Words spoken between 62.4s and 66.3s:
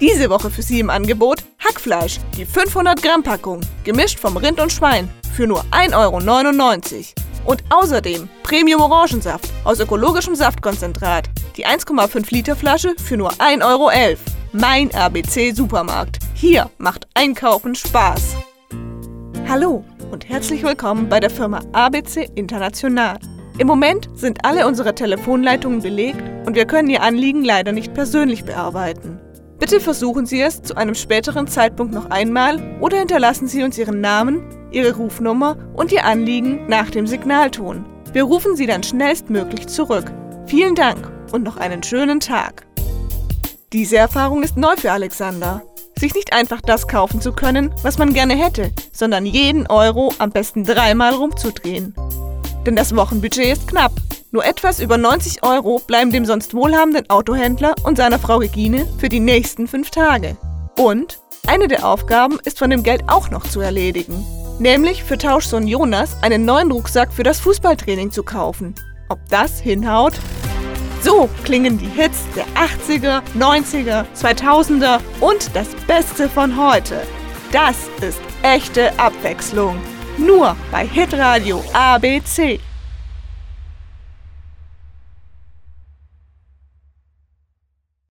ist von dem Geld auch noch zu erledigen. Nämlich für Tauschsohn Jonas